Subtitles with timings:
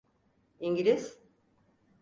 [0.59, 1.17] İngiliz…